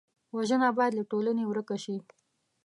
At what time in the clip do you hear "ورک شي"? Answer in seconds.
1.47-1.95